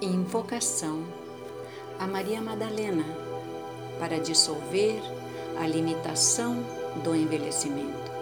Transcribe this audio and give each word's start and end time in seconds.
Invocação 0.00 1.02
a 1.98 2.06
Maria 2.06 2.42
Madalena 2.42 3.04
para 3.98 4.20
dissolver 4.20 5.00
a 5.58 5.66
limitação 5.66 6.62
do 7.02 7.16
envelhecimento. 7.16 8.12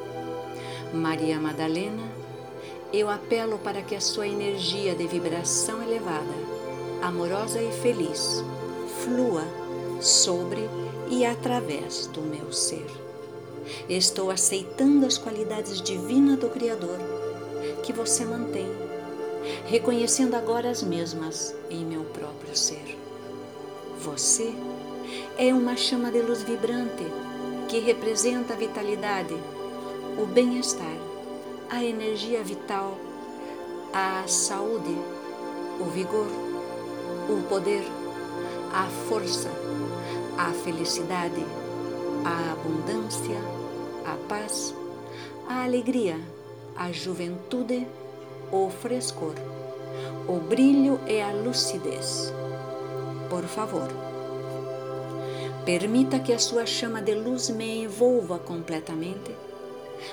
Maria 0.92 1.40
Madalena, 1.40 2.08
eu 2.92 3.10
apelo 3.10 3.58
para 3.58 3.82
que 3.82 3.96
a 3.96 4.00
sua 4.00 4.28
energia 4.28 4.94
de 4.94 5.04
vibração 5.08 5.82
elevada, 5.82 6.34
amorosa 7.02 7.60
e 7.60 7.72
feliz, 7.72 8.44
flua 9.02 9.42
sobre 10.00 10.70
e 11.10 11.26
através 11.26 12.06
do 12.06 12.20
meu 12.20 12.52
ser. 12.52 12.86
Estou 13.88 14.30
aceitando 14.30 15.06
as 15.06 15.18
qualidades 15.18 15.82
divinas 15.82 16.38
do 16.38 16.48
Criador 16.50 16.98
que 17.82 17.92
você 17.92 18.24
mantém, 18.24 18.83
reconhecendo 19.66 20.34
agora 20.34 20.70
as 20.70 20.82
mesmas 20.82 21.54
em 21.70 21.84
meu 21.84 22.04
próprio 22.04 22.56
ser. 22.56 22.98
Você 24.00 24.54
é 25.38 25.52
uma 25.52 25.76
chama 25.76 26.10
de 26.10 26.20
luz 26.20 26.42
vibrante 26.42 27.04
que 27.68 27.78
representa 27.80 28.54
a 28.54 28.56
vitalidade, 28.56 29.34
o 30.18 30.26
bem-estar, 30.26 30.96
a 31.70 31.82
energia 31.82 32.42
vital, 32.42 32.96
a 33.92 34.24
saúde, 34.26 34.96
o 35.80 35.84
vigor, 35.84 36.26
o 37.28 37.42
poder, 37.48 37.84
a 38.72 38.86
força, 39.08 39.50
a 40.36 40.52
felicidade, 40.52 41.44
a 42.24 42.52
abundância, 42.52 43.40
a 44.04 44.16
paz, 44.28 44.74
a 45.48 45.64
alegria, 45.64 46.18
a 46.76 46.90
juventude, 46.90 47.86
o 48.54 48.70
frescor, 48.70 49.34
o 50.28 50.38
brilho 50.38 51.00
e 51.08 51.20
a 51.20 51.32
lucidez. 51.32 52.32
Por 53.28 53.42
favor, 53.42 53.88
permita 55.64 56.20
que 56.20 56.32
a 56.32 56.38
sua 56.38 56.64
chama 56.64 57.02
de 57.02 57.16
luz 57.16 57.50
me 57.50 57.82
envolva 57.82 58.38
completamente, 58.38 59.34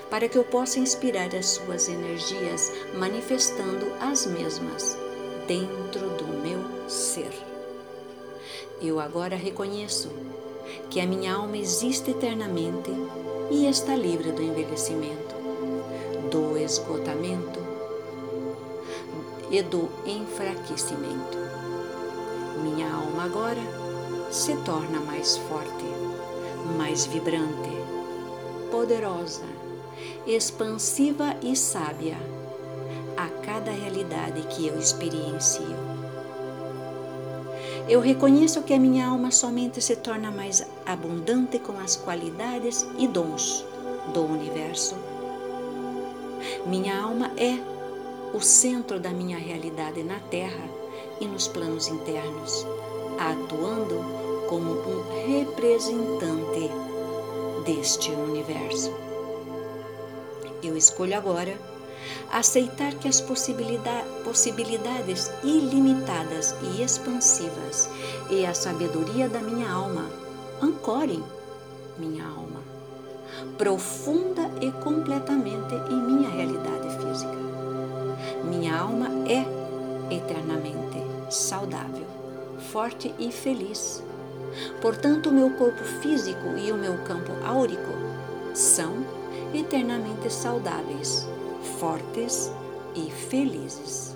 para 0.09 0.27
que 0.27 0.39
eu 0.39 0.43
possa 0.43 0.79
inspirar 0.79 1.35
as 1.35 1.49
suas 1.49 1.87
energias, 1.87 2.71
manifestando 2.97 3.91
as 3.99 4.25
mesmas 4.25 4.97
dentro 5.47 6.09
do 6.17 6.25
meu 6.41 6.89
ser. 6.89 7.31
Eu 8.81 8.99
agora 8.99 9.35
reconheço 9.35 10.09
que 10.89 10.99
a 10.99 11.05
minha 11.05 11.35
alma 11.35 11.57
existe 11.57 12.09
eternamente 12.09 12.89
e 13.51 13.67
está 13.67 13.95
livre 13.95 14.31
do 14.31 14.41
envelhecimento, 14.41 15.35
do 16.31 16.57
esgotamento 16.57 17.70
e 19.51 19.61
do 19.61 19.89
enfraquecimento. 20.05 21.37
Minha 22.63 22.91
alma 22.91 23.25
agora 23.25 23.61
se 24.31 24.55
torna 24.57 24.99
mais 25.01 25.37
forte, 25.37 25.85
mais 26.77 27.05
vibrante, 27.05 27.69
poderosa, 28.71 29.43
expansiva 30.25 31.35
e 31.41 31.55
sábia 31.55 32.17
a 33.17 33.27
cada 33.45 33.71
realidade 33.71 34.41
que 34.43 34.67
eu 34.67 34.79
experiencio. 34.79 35.75
Eu 37.89 37.99
reconheço 37.99 38.61
que 38.63 38.73
a 38.73 38.79
minha 38.79 39.07
alma 39.07 39.31
somente 39.31 39.81
se 39.81 39.97
torna 39.97 40.31
mais 40.31 40.65
abundante 40.85 41.59
com 41.59 41.77
as 41.77 41.97
qualidades 41.97 42.87
e 42.97 43.05
dons 43.05 43.65
do 44.13 44.23
universo. 44.23 44.95
Minha 46.65 47.01
alma 47.01 47.31
é 47.35 47.80
o 48.33 48.39
centro 48.39 48.99
da 48.99 49.09
minha 49.09 49.37
realidade 49.37 50.03
na 50.03 50.19
Terra 50.19 50.69
e 51.19 51.25
nos 51.25 51.47
planos 51.47 51.87
internos, 51.87 52.65
atuando 53.19 54.03
como 54.47 54.71
um 54.71 55.27
representante 55.27 56.69
deste 57.65 58.11
universo. 58.11 58.93
Eu 60.63 60.77
escolho 60.77 61.17
agora 61.17 61.57
aceitar 62.31 62.93
que 62.95 63.07
as 63.07 63.21
possibilidades 63.21 65.31
ilimitadas 65.43 66.55
e 66.61 66.81
expansivas 66.81 67.87
e 68.29 68.45
a 68.45 68.53
sabedoria 68.53 69.29
da 69.29 69.39
minha 69.39 69.71
alma 69.71 70.09
ancorem 70.61 71.23
minha 71.97 72.25
alma 72.25 72.61
profunda 73.57 74.49
e 74.61 74.71
completamente 74.83 75.73
em 75.89 75.95
minha 75.95 76.29
realidade 76.29 76.89
física. 76.97 77.40
Minha 78.43 78.77
alma 78.77 79.07
é 79.27 79.45
eternamente 80.13 81.01
saudável, 81.29 82.05
forte 82.71 83.13
e 83.17 83.31
feliz. 83.31 84.03
Portanto, 84.81 85.29
o 85.29 85.33
meu 85.33 85.49
corpo 85.51 85.83
físico 86.01 86.57
e 86.57 86.71
o 86.71 86.75
meu 86.75 86.97
campo 86.99 87.31
áurico 87.45 87.93
são 88.53 89.05
eternamente 89.53 90.31
saudáveis, 90.31 91.27
fortes 91.79 92.51
e 92.95 93.09
felizes. 93.09 94.15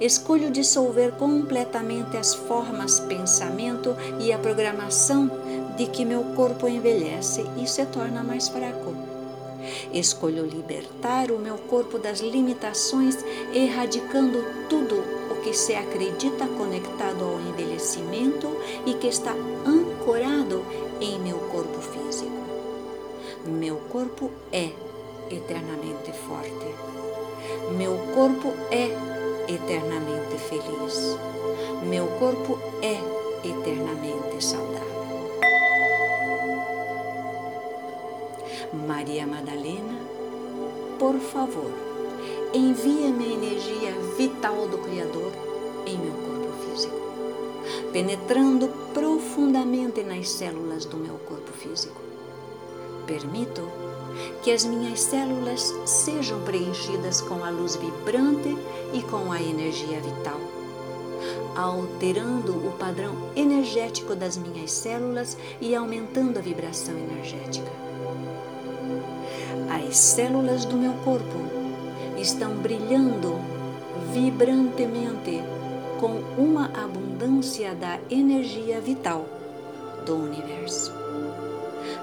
Escolho 0.00 0.50
dissolver 0.50 1.12
completamente 1.12 2.16
as 2.16 2.34
formas, 2.34 2.98
pensamento 3.00 3.96
e 4.18 4.32
a 4.32 4.38
programação 4.38 5.30
de 5.76 5.86
que 5.86 6.04
meu 6.04 6.24
corpo 6.34 6.66
envelhece 6.66 7.44
e 7.56 7.66
se 7.68 7.84
torna 7.86 8.22
mais 8.22 8.48
fraco. 8.48 9.09
Escolho 9.92 10.44
libertar 10.44 11.30
o 11.30 11.38
meu 11.38 11.56
corpo 11.56 11.98
das 11.98 12.20
limitações, 12.20 13.16
erradicando 13.52 14.44
tudo 14.68 14.96
o 15.30 15.40
que 15.42 15.52
se 15.52 15.74
acredita 15.74 16.46
conectado 16.46 17.24
ao 17.24 17.40
envelhecimento 17.40 18.48
e 18.86 18.94
que 18.94 19.08
está 19.08 19.34
ancorado 19.66 20.64
em 21.00 21.18
meu 21.18 21.38
corpo 21.38 21.80
físico. 21.80 22.30
Meu 23.46 23.76
corpo 23.90 24.30
é 24.52 24.70
eternamente 25.30 26.12
forte. 26.12 26.74
Meu 27.76 27.96
corpo 28.14 28.52
é 28.70 28.90
eternamente 29.48 30.36
feliz. 30.48 31.16
Meu 31.82 32.06
corpo 32.18 32.58
é 32.82 33.00
eternamente 33.46 34.44
saudável. 34.44 34.99
Maria 38.72 39.26
Madalena, 39.26 39.98
por 40.96 41.18
favor, 41.18 41.72
envia-me 42.54 43.24
a 43.24 43.34
energia 43.34 43.92
vital 44.16 44.68
do 44.68 44.78
Criador 44.78 45.32
em 45.84 45.98
meu 45.98 46.12
corpo 46.12 46.52
físico, 46.62 47.00
penetrando 47.92 48.68
profundamente 48.94 50.04
nas 50.04 50.30
células 50.30 50.84
do 50.84 50.96
meu 50.96 51.14
corpo 51.18 51.50
físico. 51.52 52.00
Permito 53.08 53.68
que 54.40 54.52
as 54.52 54.64
minhas 54.64 55.00
células 55.00 55.74
sejam 55.84 56.40
preenchidas 56.42 57.20
com 57.20 57.42
a 57.44 57.50
luz 57.50 57.74
vibrante 57.74 58.56
e 58.92 59.02
com 59.02 59.32
a 59.32 59.42
energia 59.42 59.98
vital, 59.98 60.38
alterando 61.56 62.52
o 62.52 62.72
padrão 62.78 63.16
energético 63.34 64.14
das 64.14 64.36
minhas 64.36 64.70
células 64.70 65.36
e 65.60 65.74
aumentando 65.74 66.38
a 66.38 66.40
vibração 66.40 66.96
energética. 66.96 67.89
As 69.90 69.98
células 69.98 70.64
do 70.66 70.76
meu 70.76 70.92
corpo 71.02 71.36
estão 72.16 72.54
brilhando 72.58 73.40
vibrantemente 74.12 75.42
com 75.98 76.20
uma 76.40 76.66
abundância 76.66 77.74
da 77.74 77.98
energia 78.08 78.80
vital 78.80 79.26
do 80.06 80.14
universo. 80.14 80.92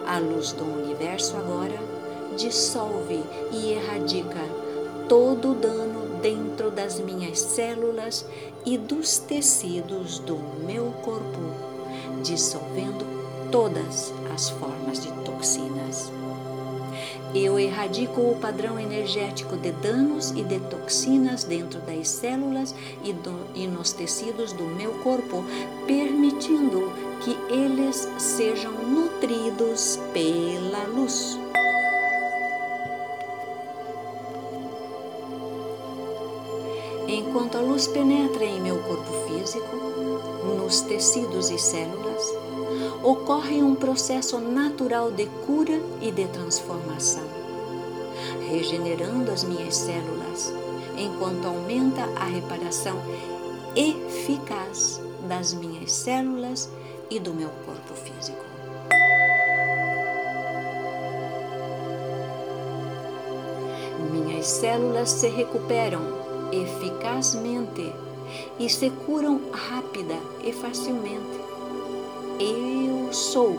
A 0.06 0.20
luz 0.20 0.52
do 0.52 0.66
universo 0.66 1.38
agora 1.38 1.80
dissolve 2.36 3.24
e 3.54 3.72
erradica 3.72 4.44
todo 5.08 5.54
o 5.54 5.56
dano 5.56 6.20
dentro 6.22 6.70
das 6.70 7.00
minhas 7.00 7.40
células 7.40 8.26
e 8.66 8.78
dos 8.78 9.18
tecidos 9.18 10.20
do 10.20 10.38
meu 10.66 10.92
corpo, 11.06 11.40
dissolvendo 12.22 13.06
todas 13.50 14.14
as 14.36 14.50
formas 14.50 15.00
de 15.00 15.12
toxinas. 15.24 16.17
Eu 17.34 17.60
erradico 17.60 18.22
o 18.22 18.38
padrão 18.40 18.80
energético 18.80 19.58
de 19.58 19.72
danos 19.72 20.32
e 20.32 20.44
de 20.44 20.60
toxinas 20.60 21.44
dentro 21.44 21.80
das 21.82 22.08
células 22.08 22.74
e, 23.04 23.14
do, 23.14 23.48
e 23.54 23.68
nos 23.68 23.92
tecidos 23.92 24.54
do 24.54 24.64
meu 24.64 24.92
corpo, 25.04 25.44
permitindo 25.86 26.92
que 27.22 27.38
eles 27.52 28.08
sejam 28.18 28.72
nutridos 28.72 30.00
pela 30.14 30.84
luz. 30.86 31.38
Enquanto 37.08 37.58
a 37.58 37.62
luz 37.62 37.88
penetra 37.88 38.44
em 38.44 38.60
meu 38.60 38.78
corpo 38.80 39.12
físico, 39.28 40.17
nos 40.56 40.82
tecidos 40.82 41.50
e 41.50 41.58
células, 41.58 42.24
ocorre 43.04 43.62
um 43.62 43.76
processo 43.76 44.40
natural 44.40 45.12
de 45.12 45.26
cura 45.46 45.80
e 46.02 46.12
de 46.12 46.26
transformação, 46.28 47.24
regenerando 48.50 49.32
as 49.32 49.44
minhas 49.44 49.76
células, 49.76 50.54
enquanto 50.98 51.46
aumenta 51.46 52.04
a 52.16 52.26
reparação 52.26 52.98
eficaz 53.76 55.00
das 55.28 55.54
minhas 55.54 55.92
células 55.92 56.70
e 57.10 57.20
do 57.20 57.34
meu 57.34 57.50
corpo 57.66 57.94
físico. 57.94 58.46
Minhas 64.12 64.48
células 64.48 65.10
se 65.10 65.28
recuperam 65.28 66.02
eficazmente 66.52 67.94
e 68.60 68.70
se 68.70 68.90
curam 68.90 69.42
rápida 69.52 70.16
e 70.44 70.52
facilmente. 70.52 71.40
Eu 72.40 73.12
sou 73.14 73.56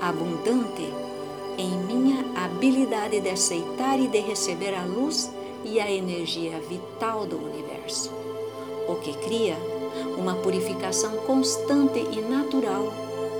abundante 0.00 0.92
em 1.58 1.76
minha 1.78 2.24
habilidade 2.36 3.20
de 3.20 3.30
aceitar 3.30 3.98
e 3.98 4.08
de 4.08 4.20
receber 4.20 4.74
a 4.74 4.84
luz 4.84 5.30
e 5.64 5.80
a 5.80 5.90
energia 5.90 6.60
vital 6.60 7.26
do 7.26 7.36
universo, 7.36 8.12
o 8.86 8.96
que 8.96 9.12
cria 9.14 9.56
uma 10.18 10.34
purificação 10.36 11.16
constante 11.18 11.98
e 11.98 12.20
natural 12.20 12.92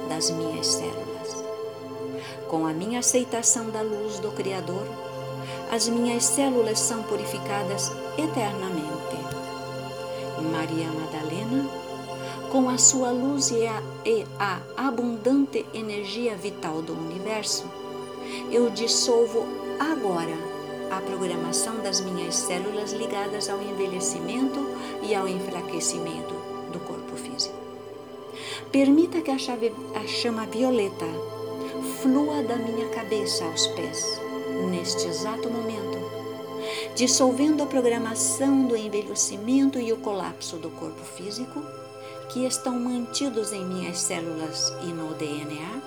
das 0.08 0.30
minhas 0.30 0.66
células. 0.66 1.44
Com 2.48 2.66
a 2.66 2.72
minha 2.72 3.00
aceitação 3.00 3.70
da 3.70 3.82
luz 3.82 4.18
do 4.18 4.30
Criador, 4.32 4.86
as 5.70 5.88
minhas 5.88 6.24
células 6.24 6.78
são 6.78 7.02
purificadas 7.02 7.92
eternamente. 8.16 8.95
Maria 10.66 10.88
Madalena, 10.88 11.64
com 12.50 12.68
a 12.68 12.76
sua 12.76 13.12
luz 13.12 13.52
e 13.52 13.64
a, 13.68 13.80
e 14.04 14.26
a 14.36 14.60
abundante 14.76 15.64
energia 15.72 16.34
vital 16.34 16.82
do 16.82 16.92
universo, 16.92 17.64
eu 18.50 18.68
dissolvo 18.70 19.46
agora 19.78 20.34
a 20.90 21.00
programação 21.00 21.76
das 21.82 22.00
minhas 22.00 22.34
células 22.34 22.92
ligadas 22.92 23.48
ao 23.48 23.62
envelhecimento 23.62 24.58
e 25.08 25.14
ao 25.14 25.28
enfraquecimento 25.28 26.34
do 26.72 26.80
corpo 26.80 27.14
físico. 27.14 27.54
Permita 28.72 29.20
que 29.20 29.30
a, 29.30 29.38
chave, 29.38 29.72
a 29.94 30.04
chama 30.08 30.46
violeta 30.46 31.06
flua 32.02 32.42
da 32.42 32.56
minha 32.56 32.88
cabeça 32.88 33.44
aos 33.44 33.68
pés, 33.68 34.20
neste 34.68 35.06
exato 35.06 35.48
momento, 35.48 36.25
dissolvendo 36.96 37.62
a 37.62 37.66
programação 37.66 38.66
do 38.66 38.74
envelhecimento 38.74 39.78
e 39.78 39.92
o 39.92 39.98
colapso 39.98 40.56
do 40.56 40.70
corpo 40.70 41.04
físico 41.04 41.62
que 42.30 42.46
estão 42.46 42.80
mantidos 42.80 43.52
em 43.52 43.66
minhas 43.66 43.98
células 43.98 44.72
e 44.82 44.86
no 44.86 45.12
DNA 45.12 45.82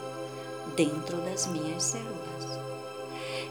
dentro 0.75 1.17
das 1.17 1.47
minhas 1.47 1.81
células. 1.81 2.59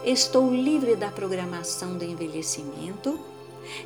Estou 0.04 0.54
livre 0.54 0.94
da 0.94 1.10
programação 1.10 1.98
do 1.98 2.04
envelhecimento 2.04 3.18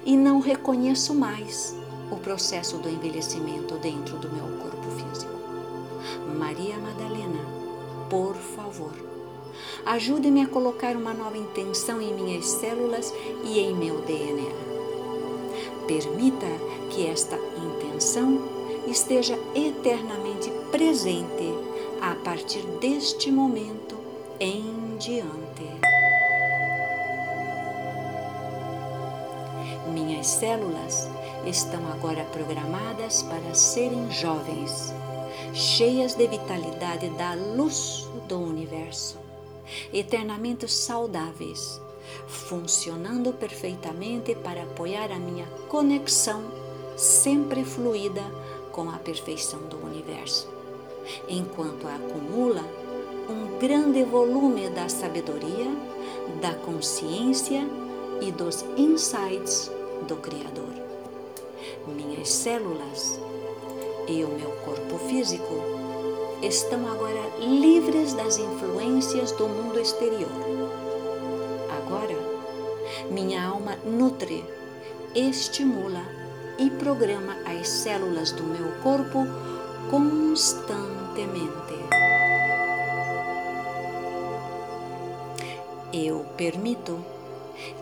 e 0.05 0.19
não 0.19 0.39
reconheço 0.39 1.15
mais 1.15 1.75
o 2.11 2.17
processo 2.17 2.77
do 2.77 2.91
envelhecimento 2.91 3.79
dentro 3.79 4.19
do 4.19 4.31
meu 4.31 4.49
corpo 4.59 4.91
físico. 4.91 5.33
Maria 6.39 6.77
Madalena, 6.77 7.41
por 8.11 8.35
favor, 8.35 9.12
ajude-me 9.87 10.43
a 10.43 10.47
colocar 10.47 10.97
uma 10.97 11.13
nova 11.13 11.37
intenção 11.37 12.01
em 12.01 12.15
minhas 12.15 12.47
células 12.47 13.13
e 13.45 13.59
em 13.61 13.75
meu 13.75 14.01
DNA. 14.03 14.73
Permita 15.87 16.47
que 16.91 17.07
esta 17.07 17.37
intenção 17.37 18.41
esteja 18.87 19.39
eternamente 19.55 20.51
presente 20.71 21.53
a 22.01 22.15
partir 22.17 22.63
deste 22.81 23.31
momento 23.31 23.97
em 24.41 24.97
diante. 24.99 25.43
Minhas 29.93 30.27
células 30.27 31.09
estão 31.47 31.81
agora 31.93 32.25
programadas 32.25 33.23
para 33.23 33.55
serem 33.55 34.11
jovens, 34.11 34.93
cheias 35.53 36.15
de 36.15 36.27
vitalidade 36.27 37.09
da 37.11 37.35
luz 37.35 38.09
do 38.29 38.39
universo, 38.39 39.19
eternamente 39.93 40.69
saudáveis, 40.69 41.81
funcionando 42.27 43.33
perfeitamente 43.33 44.35
para 44.35 44.63
apoiar 44.63 45.11
a 45.13 45.19
minha 45.19 45.47
conexão 45.69 46.43
sempre 46.97 47.65
fluida 47.65 48.23
com 48.71 48.89
a 48.91 48.99
perfeição 48.99 49.61
do 49.63 49.77
universo, 49.85 50.49
enquanto 51.29 51.87
acumula 51.87 52.65
um 53.29 53.59
grande 53.59 54.03
volume 54.03 54.69
da 54.71 54.89
sabedoria, 54.89 55.71
da 56.41 56.55
consciência 56.55 57.63
e 58.21 58.31
dos 58.31 58.65
insights 58.77 59.71
do 60.07 60.17
Criador. 60.17 60.73
Minhas 61.87 62.29
células 62.29 63.21
e 64.09 64.25
o 64.25 64.29
meu 64.29 64.51
corpo 64.65 64.99
físico 65.09 65.81
estão 66.43 66.89
agora 66.89 67.21
livres 67.39 68.15
das 68.15 68.37
influências 68.37 69.31
do 69.33 69.47
mundo 69.49 69.79
exterior. 69.79 70.29
Agora, 71.71 72.17
minha 73.11 73.47
alma 73.47 73.77
nutre, 73.85 74.44
estimula 75.15 76.03
e 76.59 76.69
programa 76.71 77.37
as 77.47 77.69
células 77.69 78.33
do 78.33 78.43
meu 78.43 78.73
corpo 78.83 79.25
constantemente. 79.89 81.53
Eu 85.93 86.27
permito 86.37 86.99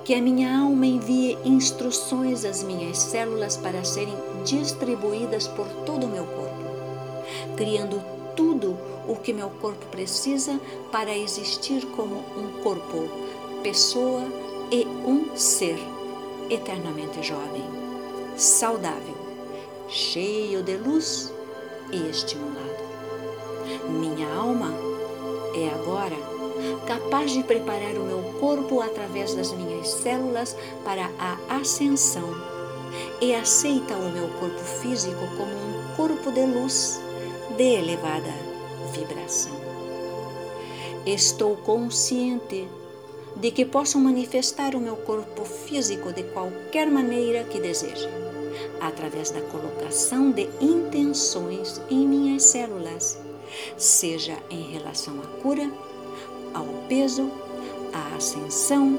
que 0.05 0.15
a 0.15 0.21
minha 0.21 0.59
alma 0.61 0.85
envie 0.85 1.39
instruções 1.45 2.45
às 2.45 2.63
minhas 2.63 2.99
células 2.99 3.57
para 3.57 3.85
serem 3.85 4.17
distribuídas 4.45 5.49
por 5.49 5.67
todo 5.87 6.05
o 6.05 6.09
meu 6.09 6.27
corpo, 6.27 7.57
criando 7.57 8.20
tudo 8.37 8.77
o 9.09 9.17
que 9.17 9.33
meu 9.33 9.51
corpo 9.61 9.87
precisa 9.87 10.61
para 10.93 11.17
existir 11.17 11.85
como 11.97 12.17
um 12.37 12.63
corpo, 12.63 13.09
pessoa 13.63 14.25
e 14.71 14.87
um 15.05 15.37
ser 15.37 15.79
eternamente 16.49 17.23
jovem, 17.23 17.65
saudável, 18.37 19.17
cheio 19.89 20.63
de 20.63 20.77
luz 20.77 21.33
e 21.93 22.09
estimulado. 22.09 22.61
Minha 23.89 24.33
alma 24.35 24.73
é 25.55 25.69
agora 25.69 26.17
capaz 26.87 27.33
de 27.33 27.43
preparar 27.43 27.97
o 27.97 28.05
meu 28.05 28.23
corpo 28.39 28.81
através 28.81 29.35
das 29.35 29.53
minhas 29.53 29.89
células 29.89 30.57
para 30.85 31.11
a 31.19 31.39
ascensão 31.57 32.29
e 33.21 33.35
aceita 33.35 33.95
o 33.95 34.11
meu 34.11 34.29
corpo 34.41 34.59
físico 34.59 35.21
como 35.37 35.53
um 35.53 35.97
corpo 35.97 36.31
de 36.33 36.45
luz 36.47 37.01
de 37.61 37.75
elevada 37.75 38.33
vibração. 38.95 39.53
Estou 41.05 41.57
consciente 41.57 42.67
de 43.37 43.51
que 43.51 43.67
posso 43.67 44.01
manifestar 44.01 44.75
o 44.75 44.81
meu 44.81 44.97
corpo 44.97 45.45
físico 45.45 46.11
de 46.11 46.23
qualquer 46.23 46.91
maneira 46.91 47.45
que 47.45 47.61
deseje, 47.61 48.09
através 48.81 49.31
da 49.31 49.43
colocação 49.43 50.31
de 50.31 50.49
intenções 50.59 51.83
em 51.91 52.09
minhas 52.09 52.45
células, 52.45 53.21
seja 53.77 54.39
em 54.49 54.73
relação 54.73 55.21
à 55.21 55.27
cura 55.43 55.71
ao 56.55 56.65
peso, 56.89 57.31
à 57.93 58.17
ascensão, 58.17 58.99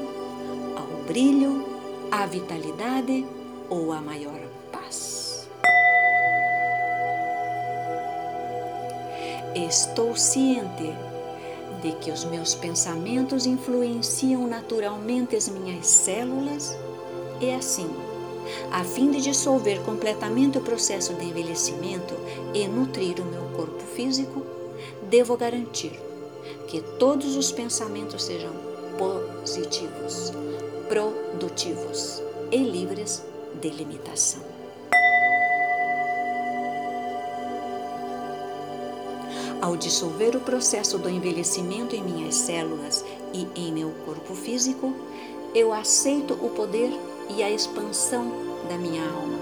ao 0.75 1.03
brilho, 1.07 1.65
à 2.11 2.27
vitalidade 2.27 3.25
ou 3.71 3.91
à 3.91 3.99
maior 3.99 4.40
Estou 9.55 10.15
ciente 10.15 10.95
de 11.81 11.91
que 11.93 12.09
os 12.09 12.23
meus 12.23 12.55
pensamentos 12.55 13.45
influenciam 13.45 14.47
naturalmente 14.47 15.35
as 15.35 15.49
minhas 15.49 15.87
células 15.87 16.77
e 17.41 17.51
assim, 17.51 17.89
a 18.71 18.83
fim 18.83 19.11
de 19.11 19.19
dissolver 19.19 19.81
completamente 19.81 20.57
o 20.57 20.61
processo 20.61 21.13
de 21.15 21.25
envelhecimento 21.25 22.15
e 22.53 22.65
nutrir 22.67 23.19
o 23.19 23.25
meu 23.25 23.43
corpo 23.55 23.83
físico, 23.93 24.45
devo 25.09 25.35
garantir 25.35 25.99
que 26.67 26.81
todos 26.97 27.35
os 27.35 27.51
pensamentos 27.51 28.23
sejam 28.23 28.53
positivos, 28.97 30.31
produtivos 30.87 32.21
e 32.51 32.57
livres 32.57 33.21
de 33.59 33.69
limitação. 33.69 34.50
Ao 39.61 39.77
dissolver 39.77 40.35
o 40.35 40.39
processo 40.39 40.97
do 40.97 41.07
envelhecimento 41.07 41.95
em 41.95 42.03
minhas 42.03 42.33
células 42.33 43.05
e 43.31 43.47
em 43.55 43.71
meu 43.71 43.91
corpo 44.05 44.33
físico, 44.33 44.91
eu 45.53 45.71
aceito 45.71 46.33
o 46.33 46.49
poder 46.49 46.89
e 47.29 47.43
a 47.43 47.49
expansão 47.49 48.31
da 48.67 48.75
minha 48.75 49.03
alma. 49.03 49.39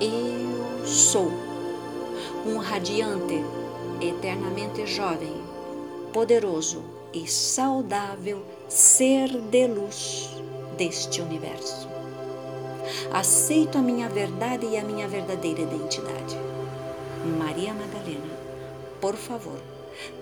Eu 0.00 0.84
sou 0.84 1.30
um 2.44 2.58
radiante, 2.58 3.44
eternamente 4.00 4.84
jovem, 4.84 5.32
poderoso 6.12 6.82
e 7.12 7.28
saudável 7.28 8.42
ser 8.68 9.28
de 9.28 9.68
luz 9.68 10.28
deste 10.76 11.20
universo. 11.20 11.88
Aceito 13.12 13.78
a 13.78 13.82
minha 13.82 14.08
verdade 14.08 14.66
e 14.66 14.76
a 14.76 14.82
minha 14.82 15.06
verdadeira 15.06 15.60
identidade. 15.60 16.36
Maria 17.38 17.72
Madalena, 17.72 18.32
por 19.02 19.16
favor, 19.16 19.58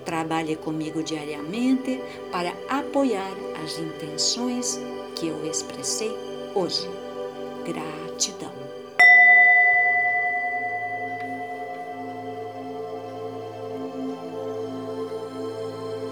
trabalhe 0.03 0.55
comigo 0.55 1.03
diariamente 1.03 2.01
para 2.31 2.51
apoiar 2.67 3.31
as 3.63 3.77
intenções 3.77 4.79
que 5.15 5.27
eu 5.27 5.45
expressei 5.45 6.11
hoje. 6.55 6.89
Gratidão. 7.63 8.60